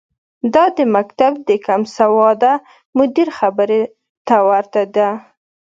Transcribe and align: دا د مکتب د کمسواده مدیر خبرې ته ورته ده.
دا 0.53 0.65
د 0.77 0.79
مکتب 0.95 1.33
د 1.49 1.49
کمسواده 1.67 2.53
مدیر 2.97 3.29
خبرې 3.39 3.81
ته 4.27 4.35
ورته 4.49 4.81
ده. 4.95 5.09